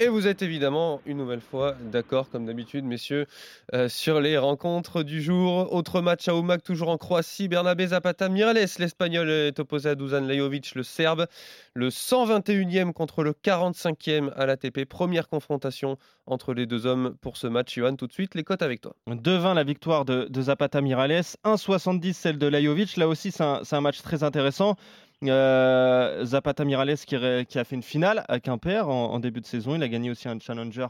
Et 0.00 0.08
vous 0.08 0.26
êtes 0.26 0.42
évidemment 0.42 1.00
une 1.06 1.18
nouvelle 1.18 1.40
fois 1.40 1.76
d'accord, 1.80 2.28
comme 2.28 2.46
d'habitude, 2.46 2.84
messieurs, 2.84 3.26
euh, 3.74 3.88
sur 3.88 4.20
les 4.20 4.36
rencontres 4.36 5.04
du 5.04 5.22
jour. 5.22 5.72
Autre 5.72 6.00
match 6.00 6.26
à 6.26 6.32
Umag, 6.32 6.62
toujours 6.62 6.88
en 6.88 6.98
Croatie. 6.98 7.46
Bernabé 7.46 7.86
Zapata 7.86 8.28
Mirales, 8.28 8.66
l'Espagnol, 8.78 9.30
est 9.30 9.60
opposé 9.60 9.90
à 9.90 9.94
Dusan 9.94 10.22
Lajovic, 10.22 10.74
le 10.74 10.82
Serbe. 10.82 11.26
Le 11.74 11.90
121e 11.90 12.92
contre 12.92 13.22
le 13.22 13.32
45e 13.32 14.32
à 14.34 14.46
l'ATP. 14.46 14.84
Première 14.84 15.28
confrontation 15.28 15.96
entre 16.26 16.54
les 16.54 16.66
deux 16.66 16.86
hommes 16.86 17.14
pour 17.20 17.36
ce 17.36 17.46
match. 17.46 17.76
Johan, 17.76 17.94
tout 17.94 18.08
de 18.08 18.12
suite, 18.12 18.34
les 18.34 18.42
cotes 18.42 18.62
avec 18.62 18.80
toi. 18.80 18.96
2-20 19.08 19.54
la 19.54 19.64
victoire 19.64 20.04
de, 20.04 20.28
Zapata 20.40 20.80
Mirales, 20.80 21.22
1,70 21.44 22.12
celle 22.14 22.38
de 22.38 22.48
Lajovic. 22.48 22.96
Là 22.96 23.06
aussi, 23.06 23.30
c'est 23.30 23.44
un 23.44 23.80
match 23.80 24.02
très 24.02 24.24
intéressant. 24.24 24.76
Euh, 25.22 26.24
Zapata 26.24 26.64
Mirales 26.64 26.98
qui, 26.98 27.16
a 27.16 27.64
fait 27.64 27.76
une 27.76 27.82
finale 27.82 28.24
à 28.28 28.40
Quimper 28.40 28.88
en, 28.88 29.18
début 29.20 29.40
de 29.40 29.46
saison. 29.46 29.74
Il 29.74 29.82
a 29.82 29.88
gagné 29.88 30.10
aussi 30.10 30.28
un 30.28 30.38
challenger 30.38 30.86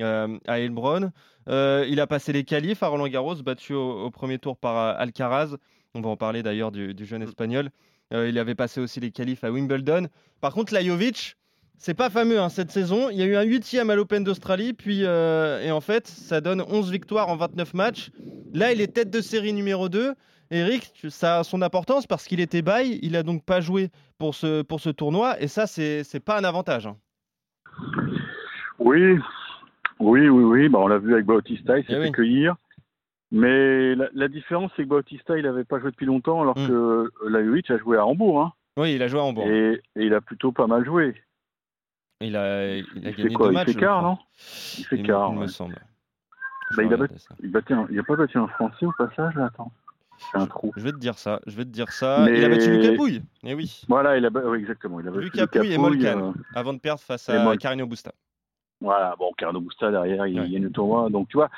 euh, 0.00 0.38
à 0.46 0.58
Heilbronn. 0.60 1.12
Euh, 1.48 1.86
il 1.88 2.00
a 2.00 2.06
passé 2.06 2.32
les 2.32 2.44
qualifs 2.44 2.82
à 2.82 2.88
Roland 2.88 3.08
Garros, 3.08 3.36
battu 3.36 3.74
au, 3.74 4.10
premier 4.10 4.38
tour 4.38 4.56
par 4.56 4.98
Alcaraz. 4.98 5.56
On 5.94 6.00
va 6.00 6.08
en 6.08 6.16
parler 6.16 6.42
d'ailleurs 6.42 6.72
du, 6.72 6.94
jeune 7.04 7.22
mm. 7.22 7.28
espagnol. 7.28 7.70
il 8.12 8.38
avait 8.38 8.54
passé 8.54 8.80
aussi 8.80 9.00
les 9.00 9.10
qualifs 9.10 9.44
à 9.44 9.50
Wimbledon. 9.50 10.08
Par 10.40 10.52
contre, 10.52 10.72
Lajovic, 10.72 11.36
c'est 11.76 11.94
pas 11.94 12.10
fameux 12.10 12.40
hein, 12.40 12.48
cette 12.48 12.70
saison. 12.70 13.10
Il 13.10 13.18
y 13.18 13.22
a 13.22 13.26
eu 13.26 13.36
un 13.36 13.42
huitième 13.42 13.90
à 13.90 13.96
l'Open 13.96 14.24
d'Australie, 14.24 14.72
puis 14.72 15.02
et 15.02 15.70
en 15.70 15.80
fait, 15.80 16.06
ça 16.06 16.40
donne 16.40 16.62
11 16.62 16.90
victoires 16.90 17.28
en 17.28 17.36
29 17.36 17.74
matchs. 17.74 18.10
Là, 18.52 18.72
il 18.72 18.80
est 18.80 18.88
tête 18.88 19.10
de 19.10 19.20
série 19.20 19.52
numéro 19.52 19.88
2. 19.88 20.14
Eric, 20.54 20.92
ça 21.08 21.40
a 21.40 21.44
son 21.44 21.62
importance 21.62 22.06
parce 22.06 22.26
qu'il 22.26 22.38
était 22.38 22.62
bail, 22.62 23.00
il 23.02 23.16
a 23.16 23.24
donc 23.24 23.44
pas 23.44 23.60
joué 23.60 23.90
pour 24.18 24.36
ce, 24.36 24.62
pour 24.62 24.78
ce 24.78 24.88
tournoi, 24.88 25.40
et 25.42 25.48
ça, 25.48 25.66
c'est 25.66 26.24
pas 26.24 26.38
un 26.38 26.44
avantage. 26.44 26.86
Hein. 26.86 26.96
Oui, 28.78 29.18
oui, 29.98 30.28
oui, 30.28 30.44
oui. 30.44 30.68
Bah, 30.68 30.78
on 30.80 30.86
l'a 30.86 30.98
vu 30.98 31.12
avec 31.12 31.26
Bautista, 31.26 31.76
il 31.76 31.84
s'est 31.84 31.94
eh 31.98 32.02
fait 32.02 32.12
cueillir. 32.12 32.54
Mais 33.32 33.96
la, 33.96 34.28
différence, 34.28 34.70
c'est 34.76 34.84
que 34.84 34.88
Bautista, 34.88 35.36
il 35.36 35.42
n'avait 35.42 35.64
pas 35.64 35.80
joué 35.80 35.90
depuis 35.90 36.06
longtemps, 36.06 36.40
alors 36.40 36.56
hmm. 36.56 36.68
que 36.68 37.10
Lajovic 37.28 37.68
a 37.72 37.78
joué 37.78 37.96
à 37.96 38.06
Hambourg. 38.06 38.40
Hein. 38.40 38.52
Oui, 38.76 38.94
il 38.94 39.02
a 39.02 39.08
joué 39.08 39.18
à 39.18 39.24
Hambourg. 39.24 39.48
Et, 39.48 39.82
il 39.96 40.14
a 40.14 40.20
plutôt 40.20 40.52
pas 40.52 40.68
mal 40.68 40.84
joué. 40.84 41.20
Il 42.20 42.36
a, 42.36 42.76
il 42.76 43.08
a 43.08 43.10
gagné 43.10 43.34
deux 43.34 43.50
matchs. 43.50 43.68
Il 43.68 43.74
fait 43.74 43.80
quart, 43.80 44.02
non? 44.02 44.18
Il 44.78 44.84
fait 44.84 45.02
quart, 45.02 45.32
il 45.32 45.40
me 45.40 45.46
semble. 45.48 45.74
Bah, 46.76 46.84
il, 46.84 46.94
a 46.94 46.96
il, 47.42 47.98
a 47.98 48.02
pas 48.04 48.16
battu 48.16 48.38
un 48.38 48.46
Français 48.46 48.86
au 48.86 48.92
passage, 48.96 49.34
là, 49.34 49.46
attends. 49.46 49.72
C'est 50.30 50.38
un 50.38 50.46
trou. 50.46 50.72
Je 50.76 50.82
vais 50.82 50.92
te 50.92 50.98
dire 50.98 51.18
ça. 51.18 51.40
Je 51.46 51.56
vais 51.56 51.64
te 51.64 51.70
dire 51.70 51.90
ça. 51.92 52.28
Il 52.30 52.44
a 52.44 52.48
battu 52.48 52.70
Lucas 52.70 52.96
Pouille. 52.96 53.22
Eh 53.44 53.54
oui. 53.54 53.82
Voilà, 53.88 54.16
il 54.16 54.26
a 54.26 54.30
oui, 54.30 54.58
exactement. 54.58 55.00
Il 55.00 55.08
a 55.08 55.10
battu 55.10 55.24
Lucas, 55.24 55.46
Pouille 55.46 55.72
et 55.72 55.78
Molkan 55.78 56.28
euh, 56.28 56.32
avant 56.54 56.72
de 56.72 56.78
perdre 56.78 57.00
face 57.00 57.28
à 57.28 57.56
Carino 57.56 57.86
Busta. 57.86 58.12
Voilà, 58.80 59.14
bon, 59.18 59.32
Carino 59.36 59.60
Busta 59.60 59.90
derrière, 59.90 60.26
il, 60.26 60.34
y 60.34 60.54
a 60.54 60.58
une 60.58 60.70
tournoi. 60.70 61.08
Donc 61.10 61.28
tu 61.28 61.36
vois, 61.36 61.50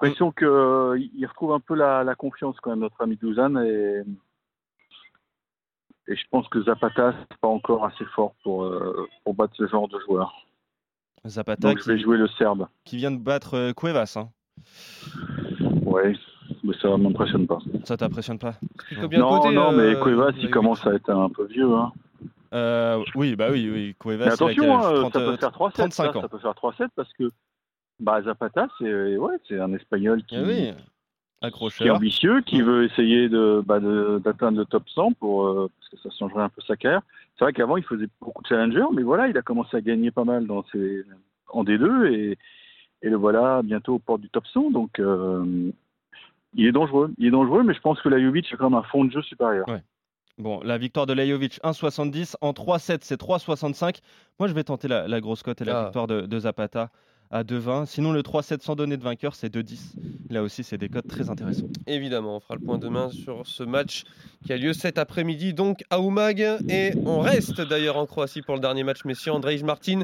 l'impression 0.00 0.28
mm. 0.28 0.34
qu'il 0.34 0.46
euh, 0.46 1.26
retrouve 1.28 1.52
un 1.52 1.60
peu 1.60 1.74
la, 1.74 2.14
confiance 2.16 2.56
quand 2.60 2.70
même, 2.70 2.80
notre 2.80 3.00
ami 3.00 3.16
Douzan. 3.16 3.56
Et, 3.62 4.02
et 6.08 6.16
je 6.16 6.24
pense 6.30 6.48
que 6.48 6.62
Zapata, 6.64 7.14
c'est 7.30 7.38
pas 7.38 7.48
encore 7.48 7.84
assez 7.84 8.04
fort 8.14 8.34
pour, 8.42 8.64
euh, 8.64 9.08
pour 9.24 9.34
battre 9.34 9.54
ce 9.56 9.66
genre 9.66 9.88
de 9.88 9.98
joueur. 10.00 10.32
Zapata 11.26 11.68
Donc, 11.68 11.78
qui, 11.78 11.84
je 11.84 11.92
vais 11.92 11.98
jouer 12.00 12.18
le 12.18 12.26
Serbe. 12.26 12.66
Qui 12.84 12.96
vient 12.96 13.12
de 13.12 13.18
battre 13.18 13.72
Cuevas. 13.76 14.16
Hein. 14.16 14.30
Ouais, 15.92 16.14
mais 16.64 16.74
ça 16.80 16.96
m'impressionne 16.96 17.46
pas. 17.46 17.58
Ça 17.84 17.96
t'impressionne 17.96 18.38
pas 18.38 18.54
Non, 19.12 19.52
non, 19.52 19.72
mais 19.72 19.94
euh, 19.94 20.02
Cuevas, 20.02 20.32
il 20.38 20.50
commence 20.50 20.86
à 20.86 20.94
être 20.94 21.10
un 21.10 21.28
peu 21.28 21.46
vieux. 21.46 21.72
Hein. 21.72 21.92
Euh, 22.54 23.02
oui, 23.14 23.36
bah 23.36 23.48
oui, 23.50 23.70
oui. 23.72 23.94
Cuevas, 23.98 24.26
mais 24.26 24.32
attention, 24.32 24.78
hein, 24.78 25.10
ça 25.12 25.20
peut 25.20 25.36
faire 25.36 25.50
3-7. 25.50 25.90
Ça, 25.90 26.12
ça, 26.12 26.28
peut 26.28 26.38
faire 26.38 26.52
3-7 26.52 26.88
parce 26.94 27.12
que 27.14 27.30
bah, 28.00 28.22
Zapata, 28.22 28.68
c'est 28.78 29.16
ouais, 29.16 29.36
un 29.52 29.72
Espagnol 29.74 30.22
qui, 30.24 30.36
eh 30.36 30.72
qui 31.76 31.84
est 31.84 31.90
ambitieux, 31.90 32.40
qui 32.42 32.62
veut 32.62 32.84
essayer 32.84 33.28
bah, 33.64 33.80
d'atteindre 33.80 34.58
le 34.58 34.64
top 34.64 34.88
100 34.88 35.12
pour, 35.12 35.46
euh, 35.46 35.70
parce 35.78 35.90
que 35.90 36.08
ça 36.08 36.16
changerait 36.18 36.42
un 36.42 36.48
peu 36.48 36.62
sa 36.66 36.76
carrière. 36.76 37.02
C'est 37.38 37.44
vrai 37.44 37.52
qu'avant, 37.52 37.76
il 37.76 37.84
faisait 37.84 38.08
beaucoup 38.20 38.42
de 38.42 38.48
challengers, 38.48 38.92
mais 38.94 39.02
voilà, 39.02 39.28
il 39.28 39.36
a 39.36 39.42
commencé 39.42 39.76
à 39.76 39.80
gagner 39.80 40.10
pas 40.10 40.24
mal 40.24 40.46
dans 40.46 40.64
ses, 40.72 41.04
en 41.48 41.64
D2 41.64 42.12
et 42.12 42.38
Et 43.02 43.08
le 43.08 43.16
voilà 43.16 43.62
bientôt 43.62 43.94
aux 43.94 43.98
portes 43.98 44.20
du 44.20 44.28
top 44.28 44.46
100. 44.46 44.70
Donc, 44.70 44.98
euh, 45.00 45.72
il 46.54 46.66
est 46.66 46.72
dangereux. 46.72 47.12
Il 47.18 47.26
est 47.26 47.30
dangereux, 47.30 47.62
mais 47.62 47.74
je 47.74 47.80
pense 47.80 48.00
que 48.00 48.08
Lajovic 48.08 48.52
a 48.52 48.56
quand 48.56 48.70
même 48.70 48.78
un 48.78 48.82
fond 48.84 49.04
de 49.04 49.10
jeu 49.12 49.22
supérieur. 49.22 49.66
Ouais. 49.68 49.82
Bon, 50.38 50.60
la 50.62 50.78
victoire 50.78 51.06
de 51.06 51.12
Lajovic, 51.12 51.60
1,70. 51.62 52.34
En 52.40 52.52
3-7, 52.52 52.98
c'est 53.02 53.20
3,65. 53.20 53.98
Moi, 54.38 54.48
je 54.48 54.54
vais 54.54 54.64
tenter 54.64 54.88
la, 54.88 55.06
la 55.06 55.20
grosse 55.20 55.42
cote 55.42 55.60
et 55.60 55.64
la 55.64 55.80
Ah. 55.80 55.84
victoire 55.84 56.06
de, 56.06 56.22
de 56.22 56.38
Zapata 56.38 56.90
à 57.30 57.44
2,20. 57.44 57.86
Sinon, 57.86 58.12
le 58.12 58.22
3-7 58.22 58.60
sans 58.62 58.74
donner 58.74 58.96
de 58.96 59.02
vainqueur, 59.02 59.34
c'est 59.34 59.54
2,10. 59.54 59.94
Là 60.30 60.42
aussi, 60.42 60.64
c'est 60.64 60.78
des 60.78 60.88
cotes 60.88 61.06
très 61.08 61.30
intéressants. 61.30 61.66
Évidemment, 61.86 62.36
on 62.36 62.40
fera 62.40 62.54
le 62.56 62.60
point 62.62 62.78
demain 62.78 63.10
sur 63.10 63.46
ce 63.46 63.62
match 63.62 64.04
qui 64.44 64.52
a 64.52 64.56
lieu 64.56 64.72
cet 64.72 64.98
après-midi, 64.98 65.52
donc 65.54 65.82
à 65.90 65.98
Umag. 65.98 66.40
Et 66.68 66.92
on 67.06 67.20
reste 67.20 67.60
d'ailleurs 67.60 67.96
en 67.98 68.06
Croatie 68.06 68.42
pour 68.42 68.54
le 68.54 68.60
dernier 68.60 68.84
match, 68.84 69.04
messieurs. 69.04 69.32
Andrej 69.32 69.62
Martin, 69.64 70.02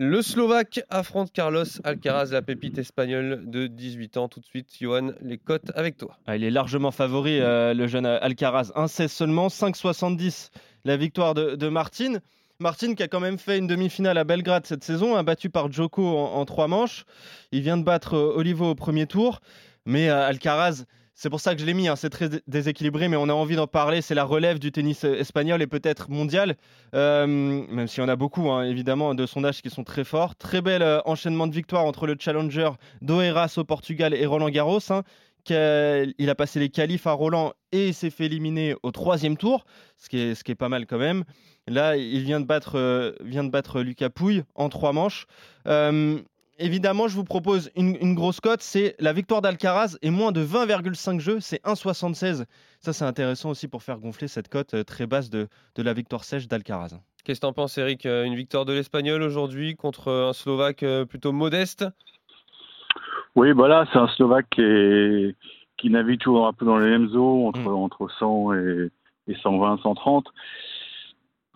le 0.00 0.22
Slovaque, 0.22 0.80
affronte 0.90 1.32
Carlos 1.32 1.64
Alcaraz, 1.82 2.26
la 2.30 2.40
pépite 2.40 2.78
espagnole 2.78 3.50
de 3.50 3.66
18 3.66 4.16
ans. 4.16 4.28
Tout 4.28 4.38
de 4.38 4.44
suite, 4.44 4.68
Johan, 4.80 5.10
les 5.20 5.38
cotes 5.38 5.72
avec 5.74 5.96
toi. 5.96 6.16
Ah, 6.28 6.36
il 6.36 6.44
est 6.44 6.52
largement 6.52 6.92
favori, 6.92 7.40
euh, 7.40 7.74
le 7.74 7.88
jeune 7.88 8.06
Alcaraz. 8.06 8.70
1,16 8.76 9.08
seulement, 9.08 9.48
5,70 9.48 10.50
la 10.84 10.96
victoire 10.96 11.34
de, 11.34 11.56
de 11.56 11.68
Martin. 11.68 12.18
Martin 12.60 12.94
qui 12.94 13.02
a 13.02 13.08
quand 13.08 13.18
même 13.18 13.38
fait 13.38 13.58
une 13.58 13.66
demi-finale 13.66 14.18
à 14.18 14.24
Belgrade 14.24 14.66
cette 14.66 14.84
saison, 14.84 15.16
hein, 15.16 15.24
battu 15.24 15.50
par 15.50 15.70
Djoko 15.70 16.16
en, 16.16 16.34
en 16.34 16.44
trois 16.44 16.68
manches. 16.68 17.04
Il 17.50 17.62
vient 17.62 17.76
de 17.76 17.82
battre 17.84 18.14
euh, 18.14 18.36
Olivo 18.36 18.70
au 18.70 18.74
premier 18.76 19.08
tour. 19.08 19.40
Mais 19.84 20.10
euh, 20.10 20.28
Alcaraz, 20.28 20.84
c'est 21.20 21.30
pour 21.30 21.40
ça 21.40 21.52
que 21.56 21.60
je 21.60 21.66
l'ai 21.66 21.74
mis, 21.74 21.88
hein, 21.88 21.96
c'est 21.96 22.10
très 22.10 22.28
dé- 22.28 22.40
déséquilibré, 22.46 23.08
mais 23.08 23.16
on 23.16 23.28
a 23.28 23.32
envie 23.32 23.56
d'en 23.56 23.66
parler. 23.66 24.02
C'est 24.02 24.14
la 24.14 24.22
relève 24.22 24.60
du 24.60 24.70
tennis 24.70 25.04
euh, 25.04 25.18
espagnol 25.18 25.60
et 25.60 25.66
peut-être 25.66 26.10
mondial, 26.10 26.56
Euh, 26.94 27.26
même 27.26 27.88
s'il 27.88 28.02
y 28.02 28.06
en 28.06 28.08
a 28.08 28.14
beaucoup, 28.14 28.48
hein, 28.50 28.62
évidemment, 28.62 29.16
de 29.16 29.26
sondages 29.26 29.60
qui 29.60 29.68
sont 29.68 29.82
très 29.82 30.04
forts. 30.04 30.36
Très 30.36 30.62
bel 30.62 30.80
euh, 30.80 31.00
enchaînement 31.06 31.48
de 31.48 31.52
victoires 31.52 31.84
entre 31.84 32.06
le 32.06 32.16
challenger 32.18 32.70
d'Oeiras 33.02 33.54
au 33.56 33.64
Portugal 33.64 34.14
et 34.14 34.26
Roland 34.26 34.48
Garros. 34.48 34.78
hein, 34.90 35.02
il 35.50 36.30
a 36.30 36.34
passé 36.36 36.60
les 36.60 36.68
qualifs 36.68 37.08
à 37.08 37.12
Roland 37.12 37.52
et 37.72 37.92
s'est 37.92 38.10
fait 38.10 38.26
éliminer 38.26 38.76
au 38.84 38.92
troisième 38.92 39.36
tour, 39.36 39.64
ce 39.96 40.08
qui 40.08 40.18
est, 40.20 40.54
pas 40.54 40.68
mal 40.68 40.86
quand 40.86 40.98
même. 40.98 41.24
Là, 41.66 41.96
il 41.96 42.22
vient 42.22 42.40
de 42.40 42.46
battre, 42.46 43.10
Lucas 43.80 44.10
Pouille 44.10 44.44
en 44.54 44.68
trois 44.68 44.92
manches. 44.92 45.26
Évidemment, 46.58 47.08
je 47.08 47.14
vous 47.16 47.24
propose 47.24 47.70
une, 47.76 47.96
une 48.00 48.14
grosse 48.14 48.40
cote, 48.40 48.60
c'est 48.62 48.94
la 48.98 49.12
victoire 49.12 49.40
d'Alcaraz 49.42 49.96
et 50.02 50.10
moins 50.10 50.32
de 50.32 50.42
20,5 50.44 51.20
jeux, 51.20 51.40
c'est 51.40 51.62
1,76. 51.64 52.44
Ça, 52.80 52.92
c'est 52.92 53.04
intéressant 53.04 53.50
aussi 53.50 53.68
pour 53.68 53.82
faire 53.82 53.98
gonfler 53.98 54.28
cette 54.28 54.48
cote 54.48 54.74
euh, 54.74 54.84
très 54.84 55.06
basse 55.06 55.30
de, 55.30 55.48
de 55.74 55.82
la 55.82 55.92
victoire 55.92 56.24
sèche 56.24 56.48
d'Alcaraz. 56.48 56.98
Qu'est-ce 57.24 57.40
que 57.40 57.46
t'en 57.46 57.52
penses, 57.52 57.76
Eric 57.78 58.06
Euh, 58.06 58.24
Une 58.24 58.34
victoire 58.36 58.64
de 58.64 58.72
l'Espagnol 58.72 59.22
aujourd'hui 59.22 59.74
contre 59.76 60.10
un 60.10 60.32
Slovaque 60.32 60.82
euh, 60.82 61.04
plutôt 61.04 61.32
modeste? 61.32 61.84
Oui, 63.36 63.52
voilà, 63.52 63.86
c'est 63.92 63.98
un 63.98 64.08
Slovaque 64.08 64.46
qui, 64.50 64.62
est- 64.62 65.36
qui 65.76 65.90
navigue 65.90 66.20
toujours 66.20 66.46
un 66.46 66.52
peu 66.52 66.64
dans 66.64 66.78
les 66.78 66.88
mêmes 66.90 67.08
eaux, 67.14 67.46
entre, 67.46 67.60
Mm. 67.60 67.74
entre 67.74 68.08
100 68.18 68.54
et, 68.54 68.90
et 69.28 69.34
120, 69.36 69.80
130. 69.82 70.26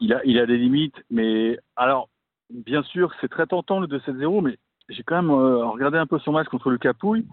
Il 0.00 0.12
a, 0.12 0.20
il 0.24 0.38
a 0.38 0.46
des 0.46 0.58
limites, 0.58 0.96
mais 1.10 1.58
alors, 1.76 2.08
bien 2.50 2.82
sûr, 2.82 3.12
c'est 3.20 3.28
très 3.28 3.46
tentant 3.46 3.80
le 3.80 3.86
2-7-0, 3.86 4.42
mais 4.42 4.58
j'ai 4.92 5.02
quand 5.02 5.20
même 5.22 5.30
euh, 5.30 5.64
regardé 5.66 5.98
un 5.98 6.06
peu 6.06 6.18
son 6.18 6.32
match 6.32 6.48
contre 6.48 6.70
le 6.70 6.78
Capouille, 6.78 7.26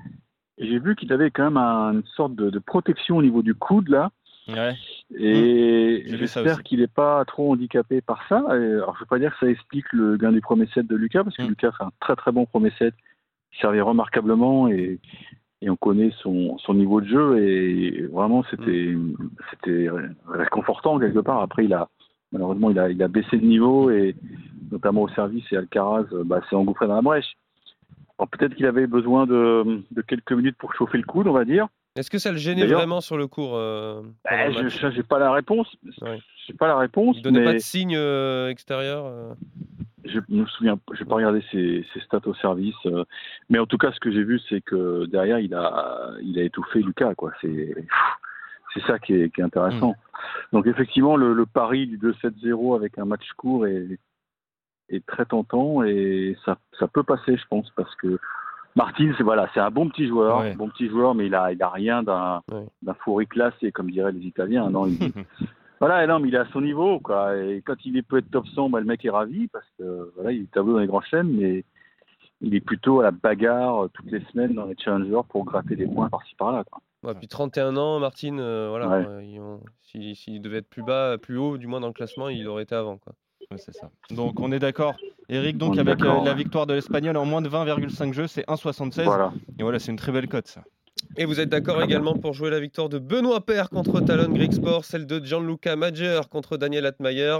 et 0.57 0.67
j'ai 0.67 0.79
vu 0.79 0.95
qu'il 0.95 1.11
avait 1.13 1.31
quand 1.31 1.43
même 1.43 1.57
un- 1.57 1.93
une 1.93 2.03
sorte 2.15 2.35
de, 2.35 2.49
de 2.49 2.59
protection 2.59 3.17
au 3.17 3.21
niveau 3.21 3.41
du 3.41 3.53
coude, 3.55 3.89
là, 3.89 4.11
Ouais. 4.47 4.73
et 5.15 6.03
ça 6.07 6.17
j'espère 6.17 6.63
qu'il 6.63 6.79
n'est 6.79 6.87
pas 6.87 7.23
trop 7.25 7.51
handicapé 7.51 8.01
par 8.01 8.27
ça. 8.27 8.39
Et 8.57 8.73
alors, 8.73 8.95
je 8.95 8.99
ne 8.99 9.03
veux 9.03 9.05
pas 9.09 9.19
dire 9.19 9.31
que 9.37 9.45
ça 9.45 9.51
explique 9.51 9.91
le 9.93 10.17
gain 10.17 10.31
du 10.31 10.41
premier 10.41 10.65
set 10.73 10.87
de 10.87 10.95
Lucas, 10.95 11.23
parce 11.23 11.37
que 11.37 11.43
Mm. 11.43 11.49
Lucas 11.49 11.71
fait 11.77 11.83
un 11.83 11.91
très 11.99 12.15
très 12.15 12.31
bon 12.31 12.45
premier 12.47 12.71
set. 12.79 12.95
Il 13.53 13.59
servait 13.59 13.81
remarquablement 13.81 14.67
et, 14.67 14.99
et 15.61 15.69
on 15.69 15.75
connaît 15.75 16.11
son, 16.21 16.57
son 16.59 16.73
niveau 16.73 16.99
de 17.01 17.07
jeu. 17.07 17.37
Et 17.43 18.07
vraiment, 18.11 18.43
c'était 18.49 18.95
c'était 19.51 19.87
réconfortant 20.27 20.97
quelque 20.99 21.19
part. 21.19 21.41
Après, 21.41 21.65
il 21.65 21.73
a 21.73 21.87
malheureusement, 22.31 22.69
il 22.71 22.79
a, 22.79 22.89
il 22.89 23.01
a 23.03 23.07
baissé 23.07 23.37
de 23.37 23.45
niveau, 23.45 23.89
et 23.91 24.15
notamment 24.71 25.01
au 25.03 25.09
service. 25.09 25.45
Et 25.51 25.57
Alcaraz 25.57 26.05
bah, 26.25 26.41
s'est 26.49 26.55
engouffré 26.55 26.87
dans 26.87 26.95
la 26.95 27.01
brèche. 27.01 27.33
Alors, 28.19 28.27
peut-être 28.27 28.53
qu'il 28.53 28.65
avait 28.65 28.85
besoin 28.85 29.25
de, 29.25 29.81
de 29.91 30.01
quelques 30.01 30.33
minutes 30.33 30.57
pour 30.57 30.73
chauffer 30.73 30.97
le 30.97 31.05
coude, 31.05 31.27
on 31.27 31.33
va 31.33 31.45
dire. 31.45 31.69
Est-ce 31.95 32.09
que 32.09 32.17
ça 32.17 32.31
le 32.31 32.37
gênait 32.37 32.67
vraiment 32.67 32.99
sur 32.99 33.17
le 33.17 33.27
cours 33.27 33.55
euh, 33.55 34.01
le 34.29 34.69
je 34.69 34.89
j'ai 34.91 35.03
pas 35.03 35.19
la 35.19 35.31
réponse. 35.31 35.73
Ouais. 36.01 36.19
Pas 36.57 36.67
la 36.67 36.77
réponse. 36.77 37.15
Il 37.17 37.23
donnait 37.23 37.39
mais... 37.39 37.45
pas 37.45 37.53
de 37.53 37.59
signe 37.59 37.95
euh, 37.95 38.49
extérieur 38.49 39.05
euh, 39.05 39.33
Je 40.03 40.19
me 40.27 40.45
souviens, 40.47 40.77
je 40.93 41.01
n'ai 41.01 41.07
pas 41.07 41.15
regardé 41.15 41.41
ses, 41.51 41.85
ses 41.93 42.01
stats 42.01 42.21
au 42.25 42.33
service, 42.35 42.75
euh, 42.85 43.05
mais 43.49 43.57
en 43.57 43.65
tout 43.65 43.77
cas, 43.77 43.91
ce 43.93 43.99
que 43.99 44.11
j'ai 44.11 44.23
vu, 44.23 44.39
c'est 44.49 44.61
que 44.61 45.05
derrière, 45.05 45.39
il 45.39 45.53
a, 45.53 46.11
il 46.21 46.37
a 46.39 46.43
étouffé 46.43 46.81
Lucas, 46.81 47.15
quoi. 47.15 47.31
C'est, 47.41 47.73
c'est 48.73 48.81
ça 48.85 48.99
qui 48.99 49.13
est, 49.13 49.33
qui 49.33 49.41
est 49.41 49.43
intéressant. 49.45 49.95
Donc 50.51 50.67
effectivement, 50.67 51.15
le, 51.15 51.33
le 51.33 51.45
pari 51.45 51.87
du 51.87 51.97
2-7-0 51.97 52.75
avec 52.75 52.97
un 52.97 53.05
match 53.05 53.27
court 53.37 53.65
est, 53.65 53.97
est 54.89 55.05
très 55.05 55.25
tentant 55.25 55.83
et 55.83 56.35
ça, 56.45 56.57
ça 56.79 56.87
peut 56.87 57.03
passer, 57.03 57.37
je 57.37 57.45
pense, 57.49 57.69
parce 57.75 57.93
que 57.95 58.17
Martin, 58.75 59.11
c'est 59.17 59.23
voilà, 59.23 59.49
c'est 59.53 59.59
un 59.59 59.71
bon 59.71 59.89
petit 59.89 60.07
joueur, 60.07 60.39
Ouais. 60.39 60.55
bon 60.55 60.69
petit 60.69 60.87
joueur, 60.89 61.15
mais 61.15 61.25
il 61.27 61.35
a, 61.35 61.51
il 61.51 61.61
a 61.61 61.69
rien 61.69 62.03
d'un, 62.03 62.41
Ouais. 62.51 62.65
d'un 62.81 62.93
fourri 62.95 63.27
classé, 63.27 63.71
comme 63.71 63.89
diraient 63.91 64.11
les 64.11 64.25
Italiens. 64.25 64.69
Non, 64.69 64.85
il, 64.87 64.97
voilà, 65.79 66.05
non, 66.07 66.19
mais 66.19 66.27
il 66.29 66.35
est 66.35 66.39
à 66.39 66.45
son 66.53 66.61
niveau, 66.61 66.99
quoi. 66.99 67.35
Et 67.37 67.61
quand 67.65 67.75
il 67.85 67.97
est 67.97 68.01
peut 68.03 68.17
être 68.19 68.29
top 68.31 68.47
100, 68.47 68.69
bah, 68.69 68.79
le 68.79 68.85
mec 68.85 69.03
est 69.05 69.09
ravi 69.09 69.47
parce 69.47 69.65
que 69.77 70.11
voilà, 70.15 70.31
il 70.31 70.43
est 70.43 70.51
tableau 70.51 70.73
dans 70.73 70.79
les 70.79 70.87
grands 70.87 71.01
chaînes, 71.01 71.29
mais 71.31 71.63
il 72.41 72.55
est 72.55 72.61
plutôt 72.61 73.01
à 73.01 73.03
la 73.03 73.11
bagarre 73.11 73.85
euh, 73.85 73.89
toutes 73.93 74.11
les 74.11 74.21
semaines 74.31 74.53
dans 74.53 74.65
les 74.65 74.75
challengers 74.77 75.21
pour 75.29 75.43
gratter 75.45 75.75
des 75.75 75.87
points 75.87 76.07
par-ci 76.09 76.35
par-là. 76.35 76.63
Quoi. 76.71 76.81
ouais, 77.03 77.15
puis 77.15 77.27
31 77.27 77.75
ans, 77.75 77.99
Martine, 77.99 78.39
euh, 78.39 78.67
voilà. 78.69 78.87
Ouais. 78.87 79.05
euh, 79.07 79.23
ils 79.23 79.39
ont- 79.41 79.59
S'il 79.81 80.15
s'il 80.15 80.41
devait 80.41 80.57
être 80.59 80.69
plus 80.69 80.83
bas, 80.83 81.17
plus 81.17 81.37
haut, 81.37 81.57
du 81.57 81.65
moins 81.67 81.79
dans 81.81 81.87
le 81.87 81.93
classement, 81.93 82.29
il 82.29 82.47
aurait 82.47 82.63
été 82.63 82.75
avant. 82.75 82.97
Quoi. 82.97 83.13
Ouais, 83.51 83.57
c'est 83.57 83.75
ça. 83.75 83.89
Donc 84.11 84.39
on 84.39 84.51
est 84.51 84.59
d'accord. 84.59 84.95
Eric, 85.27 85.57
donc 85.57 85.73
On 85.75 85.77
avec 85.79 86.01
euh, 86.03 86.23
la 86.23 86.33
victoire 86.33 86.67
de 86.67 86.73
l'Espagnol 86.75 87.17
en 87.17 87.25
moins 87.25 87.41
de 87.41 87.49
20,5 87.49 88.13
jeux, 88.13 88.27
c'est 88.27 88.47
1,76. 88.47 89.03
Voilà. 89.03 89.33
Et 89.57 89.63
voilà, 89.63 89.79
c'est 89.79 89.91
une 89.91 89.97
très 89.97 90.11
belle 90.11 90.27
cote 90.27 90.47
ça. 90.47 90.63
Et 91.17 91.25
vous 91.25 91.39
êtes 91.39 91.49
d'accord 91.49 91.81
également 91.81 92.15
pour 92.15 92.33
jouer 92.33 92.49
la 92.49 92.59
victoire 92.59 92.89
de 92.89 92.99
Benoît 92.99 93.43
Paire 93.45 93.69
contre 93.69 94.01
Talon 94.01 94.29
Greek 94.31 94.53
Sport, 94.53 94.85
celle 94.85 95.05
de 95.05 95.23
Gianluca 95.23 95.75
Major 95.75 96.29
contre 96.29 96.57
Daniel 96.57 96.85
Atmayer. 96.85 97.37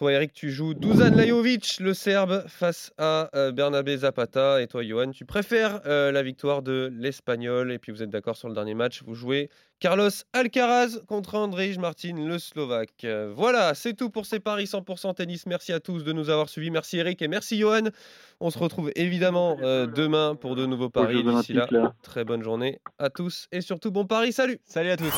Toi, 0.00 0.12
Eric, 0.14 0.32
tu 0.32 0.50
joues 0.50 0.72
Dusan 0.72 1.14
Lajovic, 1.14 1.76
le 1.78 1.92
Serbe, 1.92 2.44
face 2.48 2.90
à 2.96 3.28
euh, 3.36 3.52
Bernabé 3.52 3.98
Zapata. 3.98 4.62
Et 4.62 4.66
toi, 4.66 4.82
Johan, 4.82 5.10
tu 5.10 5.26
préfères 5.26 5.82
euh, 5.84 6.10
la 6.10 6.22
victoire 6.22 6.62
de 6.62 6.90
l'Espagnol. 6.90 7.70
Et 7.70 7.78
puis, 7.78 7.92
vous 7.92 8.02
êtes 8.02 8.08
d'accord 8.08 8.34
sur 8.34 8.48
le 8.48 8.54
dernier 8.54 8.72
match. 8.72 9.02
Vous 9.04 9.12
jouez 9.14 9.50
Carlos 9.78 10.08
Alcaraz 10.32 11.00
contre 11.06 11.34
Andrej 11.34 11.76
Martin, 11.76 12.14
le 12.16 12.38
Slovaque. 12.38 13.04
Euh, 13.04 13.30
voilà, 13.36 13.74
c'est 13.74 13.92
tout 13.92 14.08
pour 14.08 14.24
ces 14.24 14.40
paris 14.40 14.64
100% 14.64 15.16
tennis. 15.16 15.44
Merci 15.44 15.74
à 15.74 15.80
tous 15.80 16.02
de 16.02 16.14
nous 16.14 16.30
avoir 16.30 16.48
suivis. 16.48 16.70
Merci, 16.70 16.96
Eric, 16.96 17.20
et 17.20 17.28
merci, 17.28 17.58
Johan. 17.58 17.90
On 18.40 18.48
se 18.48 18.58
retrouve 18.58 18.90
évidemment 18.96 19.58
euh, 19.60 19.86
demain 19.86 20.34
pour 20.34 20.56
de 20.56 20.64
nouveaux 20.64 20.86
Aux 20.86 20.88
paris. 20.88 21.22
D'ici 21.22 21.52
là. 21.52 21.92
très 22.02 22.24
bonne 22.24 22.42
journée 22.42 22.80
à 22.98 23.10
tous 23.10 23.48
et 23.52 23.60
surtout 23.60 23.90
bon 23.90 24.06
pari. 24.06 24.32
Salut 24.32 24.60
Salut 24.64 24.92
à 24.92 24.96
tous. 24.96 25.12